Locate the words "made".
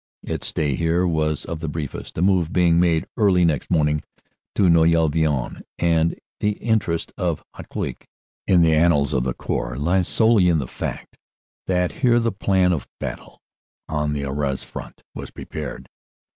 2.79-3.05